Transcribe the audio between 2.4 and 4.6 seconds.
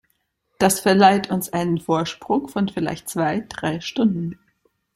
von vielleicht zwei, drei Stunden.